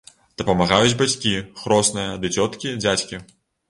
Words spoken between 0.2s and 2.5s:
Дапамагаюць бацькі, хросная, ды